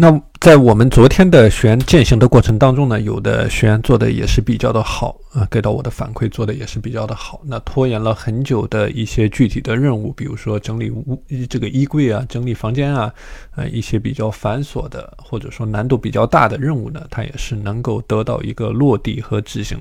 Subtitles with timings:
[0.00, 7.42] 那在我们昨天的学员践行的过程当中呢，有的学员做的也是比较的好啊，给到我的反馈做的也是比较的好。
[7.44, 13.12] 那拖延了很久的一些具体的任务，比如说整理屋这个衣柜啊，整理房间啊，
[13.56, 19.78] 呃，一些比较繁琐的或者说难度比较大的任务呢，它也是能够得到一个落地和执行。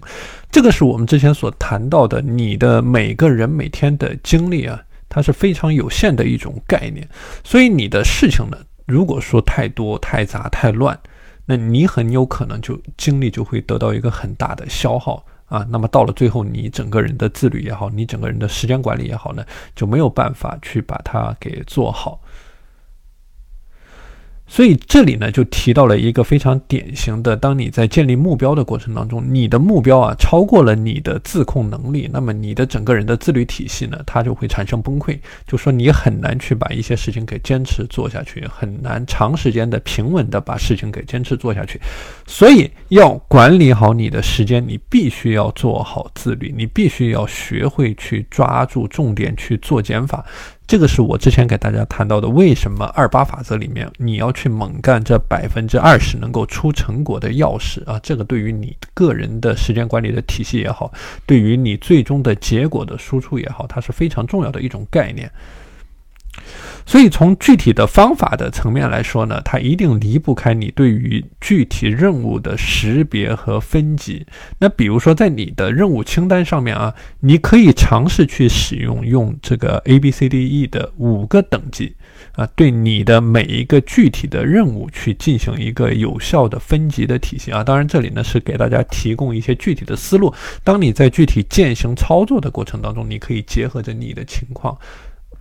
[0.51, 7.07] 这个是我们之前所谈到的，你的每个人每天的精力啊，它是非常有限的一种概念，
[7.41, 8.57] 所以你的事情呢。
[8.89, 10.99] 如果说太多、太杂、太乱，
[11.45, 15.63] 那你很有可能就精力就会得到一个很大的消耗啊。
[15.69, 22.19] 那么到了最后，你整个人的自律也好，你整个人的时间管理也好呢，就没有办法去把它给做好。
[24.51, 35.19] 所以这里呢，就提到了一个非常典型的：当你在建立目标的过程当中，你的目标啊超过了你的自控能力，那么你的整个人的自律体系呢，它就会产生崩溃。
[35.45, 41.79] 就说你很难去把一些事情给坚持做下去，很难长时间的平稳的把事情给坚持做下去。
[42.25, 50.25] 所以要管理好你的时间，你必须要做好自律，你必须要学会去抓住重点去做减法。
[50.69, 57.99] 这个是我之前给大家谈到的，为什么二八法则里面你要去猛干这百分之二十能够出成果的钥匙啊？
[58.03, 60.93] 这个对于你个人的时间管理的体系也好，
[61.25, 65.27] 对于你最终的结果的输出也好，它是非常重要的一种概念。
[66.85, 74.25] 所以从具体的方法的层面来说呢，它一定离不开你对于具体任务的识别和分级。
[74.57, 81.95] 那比如说在你的任务清单上面啊，你可以尝试去使用用这个 A B C D E 的五个等级
[82.35, 87.63] 啊，对你的每一个具体的任务去进行一个有效的分级的体系啊。
[87.63, 94.75] 当然这里呢是给大家提供一些具体的思路，当你在具体践行操作的过程当中，你可以结合着你的情况。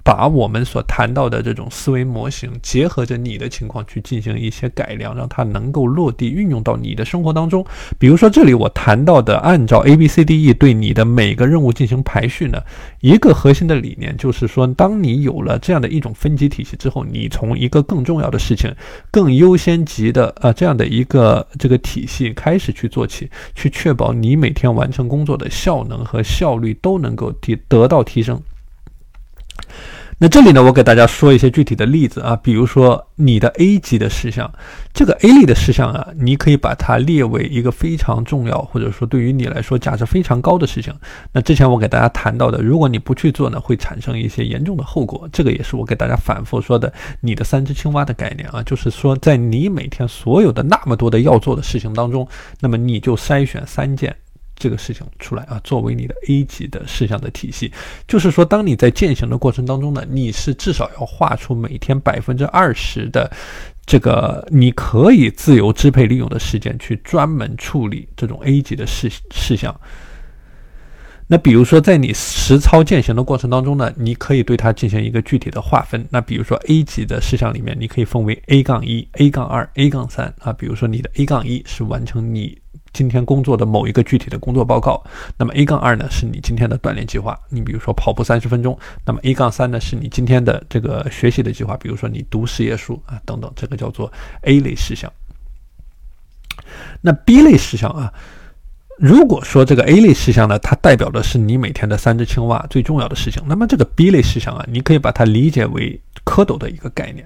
[0.08, 7.62] 把我们所谈到的这种思维模型结合着你的情况去进行一些改良，让它能够落地运用到你的生活当中。
[7.98, 12.58] 比如说，这里我谈到的按照 A B C D E 对你的每个任务进行排序呢，
[13.02, 18.74] 一个核心的理念就是说，当你有了这样的一种分级体系之后，你从一个更重要的事情、
[19.10, 28.40] 更优先级的呃这样的一个这个体系开始去做起，去确保你每天完成工作的效能和效率都能够提得到提升。
[30.20, 34.52] 那这里呢，我给大家说一些具体的例子啊，比如说你的 A 级的事项，
[34.92, 40.92] 这个 A 类的事项啊，你可以把它列为一个非常重要，或者说对于你来说价值非常高的事情。
[41.30, 45.28] 那之前我给大家谈到的，如果你不去做呢，会产生一些严重的后果。
[45.32, 52.26] 这个也是我给大家反复说的，你的三只青蛙的概念啊，就是说在你每天所有的那么多的要做的事情当中，
[52.58, 54.16] 那么你就筛选三件。
[54.58, 57.72] 这个事情出来啊，作为你的 A 级的事项的体系，
[58.06, 63.30] 就是说，当你在践行的过程当中呢，你是至少要画出每天百分之二十的
[63.86, 69.74] 这个你可以自由支配利用的时间，去专门处理这种 A 级的事事项。
[71.30, 76.02] 那比如说，在你实操践行的过程当中呢，你可以对它进行一个具体的划分。
[76.08, 80.54] 那比如说 A 级的事项里面，你可以分为 A 杠一、A 杠二、A 杠三啊。
[80.54, 82.56] 比如说你的 A 杠一是完成你
[82.92, 85.02] 今天工作的某一个具体的工作报告，
[85.36, 87.38] 那么 A 杠二呢是你今天的锻炼计划。
[87.48, 94.12] 你比如说跑步三十分钟，那么 A 杠三呢是你今天的这个学习的计划，比如说你读十页书啊等等，这个叫做
[94.42, 95.12] A 类事项。
[97.00, 98.12] 那 B 类事项啊。
[98.98, 107.24] 如果说这个 A 类事项呢，它代表的是你每天的三只青蛙最重要的事情，那么这个 B 类事项啊，你可以把它理解为蝌蚪的一个概念。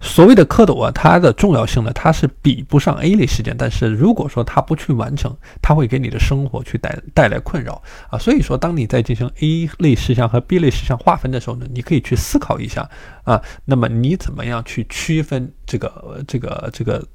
[0.00, 8.18] 所谓的蝌蚪啊，它的重要性呢，它是比不上 A 类事件，但是如果说它不去完成，它会给你的生活去带带来困扰啊。
[8.18, 12.88] 所以说，当你在进行 A 类事项和 B 类事项划分的时候呢，你可以去思考一下
[13.22, 16.98] 啊，那么你怎么样去区分这个这个这个？
[16.98, 17.08] 这个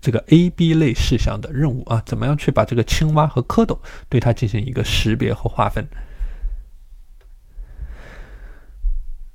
[0.00, 3.78] 这个 A、B 类事项的任务啊，怎么样去把这个青蛙和蝌蚪
[4.08, 5.86] 对它进行一个识别和划分？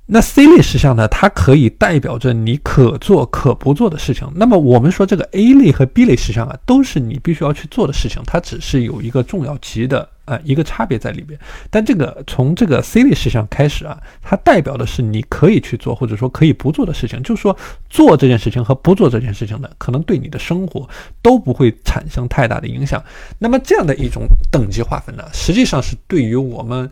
[0.06, 1.08] 那 C 类事项呢？
[1.08, 4.30] 它可以代表着你可做可不做的事情。
[4.34, 11.38] 那么我们说这个 A 类和 B 类事项啊，都是你必须要去做的事情，它只是有一个重要级的呃一个差别在里边。
[11.70, 17.22] 但这个从这个 C 类事项开始啊，它代表的是你可以去做或者说可以不做的事情。
[17.22, 17.56] 就是说
[17.88, 20.88] 做这件事情和不做这件事情呢，可能对你的生活
[21.22, 23.02] 都不会产生太大的影响。
[23.38, 26.90] 那么这样的一种等级划分呢，实际上是对于我们。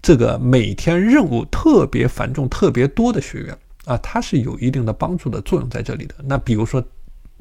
[0.00, 6.14] 这个每天任务特别繁重、特别多的学员啊，它是有一定的帮助的作用在这里的。
[6.22, 6.82] 那比如说，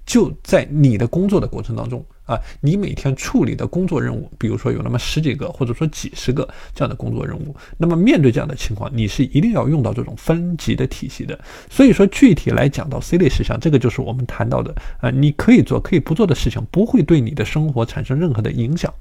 [0.07, 11.39] 就在你的工作的过程当中啊，你每天处理的工作任务，比如说有那么十几个，或者说几十个这样的工作任务，那么面对这样的情况，你是一定要用到这种分级的体系的。
[11.69, 18.93] 所以说，具体来讲到 C 类事项，这个就是我们谈到的啊，你可以做，可以不做的事情，不会对你的生活产生任何的影响。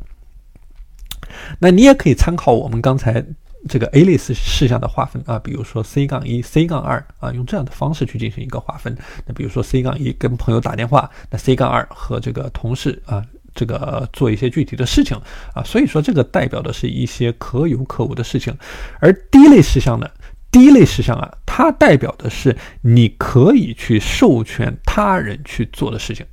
[1.58, 3.24] 那你也可以参考我们刚才。
[3.68, 8.96] 这个 A 类事事项的划分啊，比如说 C 杠一、C 杠二啊，用这样的方式去进行一个划分。
[9.26, 13.24] 那比如说 C 杠一跟朋友打电话，那 C 杠二和这个同事啊，
[13.54, 15.16] 这个做一些具体的事情
[15.54, 18.56] 啊，所以说这个代表的是一些可有可无的事情。
[19.00, 20.08] 而 D 类事项呢
[20.50, 26.24] ，D 类事项啊，它代表的是你可以去授权他人去做的事情。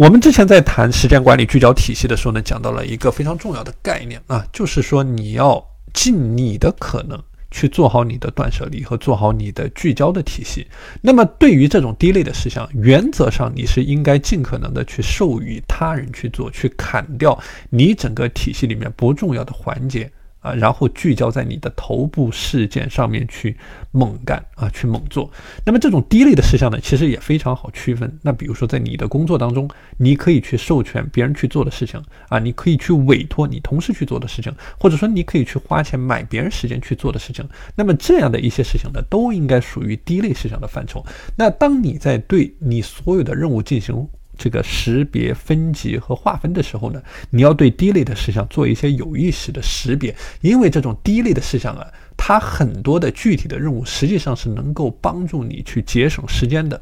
[0.00, 5.62] 我们之前在谈时间管理聚焦体系的时候呢，讲到了一个非常重要的概念啊，就是说你要
[5.92, 10.66] 尽你的可能去做好你的断舍离和做好你的聚焦的体系。
[11.02, 17.38] 那么对于这种低类的事项，原则上你是应该尽可能的去授予他人去做，去砍掉
[17.68, 20.10] 你整个体系里面不重要的环节。
[20.40, 23.56] 啊，然后聚焦在你的头部事件上面去
[23.92, 25.30] 猛干啊，去猛做。
[25.64, 28.18] 那么这种低类的事项呢，其实也非常好区分。
[28.22, 37.46] 那比如说在你的工作当中，你可以去授权别人去做的事情啊，你可以去委托你同事去做的事情，或者说你可以去花钱买别人时间去做的事情。
[37.76, 41.04] 那么这样的一些事情呢，都应该属于低类事项的范畴。
[41.36, 44.08] 那当你在对你所有的任务进行
[44.42, 56.80] 这个识别、分级和划分的时候呢，你要对低类的事项做一些有意识的识别，因为这种低类的事项啊，它很多的具体的任务实际上是能够帮助你去节省时间的。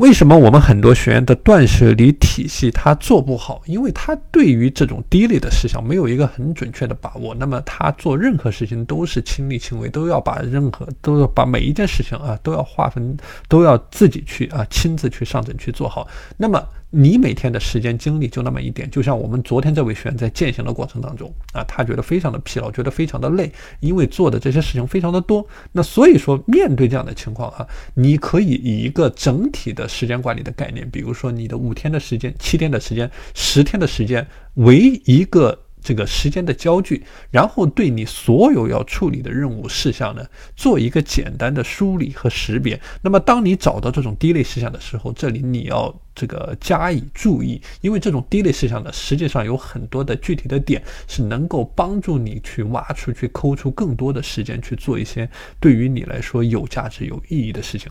[0.00, 3.60] 为什么我们很多学员的断舍离体系他做不好？
[3.66, 7.34] 因为他对于这种低类的事项没有一个很准确的把握。
[7.34, 13.14] 那么他做任何事情都是亲力亲为，都要把任何都要把每一件事情啊都要划分，
[13.46, 16.08] 都要自己去啊亲自去上阵去做好。
[16.38, 16.66] 那么。
[16.90, 25.46] 你每天的时间精力就那么一点，就像我们昨天这位学员在践行的过程当中啊，他觉得非常的疲劳，觉得非常的累，因为做的这些事情非常的多。
[25.72, 35.58] 那所以说，面对这样的情况啊，你可以以一个整体的时间管理的概念，比如说你的五天的时间、七天的时间、十天的时间为一个。
[35.82, 40.24] 这个时间的焦距，然后对你所有要处理的任务事项呢，
[40.54, 42.80] 做一个简单的梳理和识别。
[43.02, 55.28] 那么，当你找到这种低类事项的时候，这里你要这个加以注意，因为这种低类事项呢，实际上有很多的具体的点是能够帮助你去挖出去、抠出更多的时间去做一些
[55.58, 57.90] 对于你来说有价值、有意义的事情。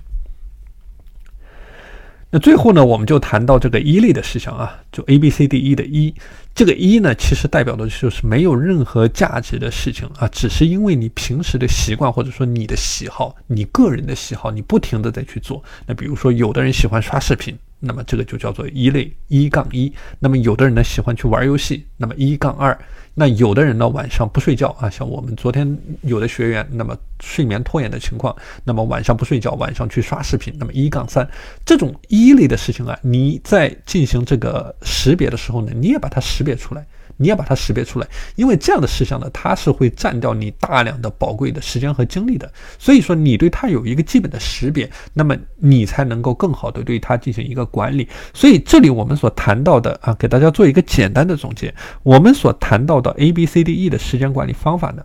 [2.31, 6.13] 那最后呢，我们就谈到这个一类的事项啊，就 A B C D E 的一，
[6.53, 15.63] 这个一呢，其实代表的就是没有任何价值的事情啊，只是因为你平时的习惯或者说你的喜好，你个人的喜好，你不停的在去做。
[15.87, 17.57] 那比如说，有的人喜欢刷视频。
[17.79, 19.91] 那么这个就叫做一类一杠一。
[20.19, 22.77] 那么有的人呢喜欢去玩游戏，那么一杠二。
[23.15, 31.27] 那有的人呢晚上不睡觉啊，像我们昨天有的学员，那么睡眠拖延的情况，那么晚上不睡觉，晚上去刷视频，那么一杠三。
[31.65, 36.85] 这种一类的事情啊，你在进行这个识别的时候呢，你也把它识别出来。
[37.21, 38.07] 你要把它识别出来，
[38.37, 42.49] 因为这样的事项呢，它是会占掉你大量的宝贵的时间和精力的。
[42.79, 48.07] 所以说，你对它有一个基本的识别，那么你才能够更好的对它进行一个管理。
[48.33, 55.03] 所以这里我们所谈到的啊，给大家做一个简单的总结，我们所谈到的 A、B、C、D、E 的时间管理方法呢。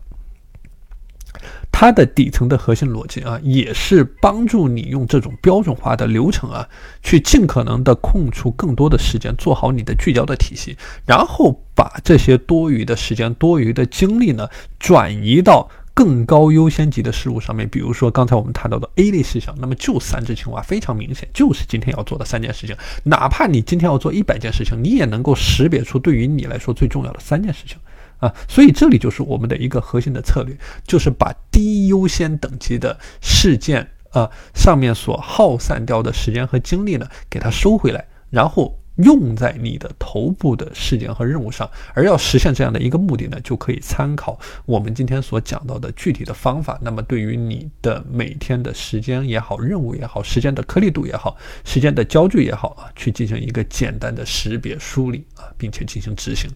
[1.76, 6.68] 它的底层的核心逻辑啊，也是帮助你用这种标准化的流程啊，
[7.02, 17.68] 去尽可能的空出更多的时间，做好你的聚焦的体系，然后把这些多余的时间、多余的精力呢，转移到更高优先级的事物上面。
[17.68, 22.76] 比如说刚才我们谈到的 A 类事项，那么就三只青蛙，非常明显，就是今天要做的三件事情。
[23.02, 27.76] 哪怕你今天要做一百件事情，你也能够识别出对于你来说最重要的三件事情。
[28.24, 41.68] 啊，所以这里就是我们的一个核心的策略，就是把低优先等级的事件啊上面所耗散掉的时间和精力呢，给它收回来，然后用在你的头部的事件和任务上。
[41.92, 46.78] 而要实现这样的一个目的呢，就可以参考我们今天所讲到的具体的方法。
[46.80, 56.48] 那么对于你的每天的时间也好，任务也好，时间的颗粒度也好，时间的焦距也好啊，去进行一个简单的识别梳理啊，并且进行执行。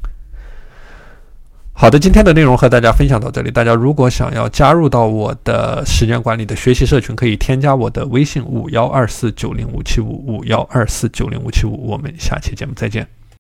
[1.81, 3.53] 好的，今天的内容和大家分享到这里。
[3.53, 11.89] 大家如果想要加入到我的时间管理的学习社群，可以添加我的微信五幺二四九零五七五五幺二四九零五七五。
[11.89, 13.18] 我们下期节目再见。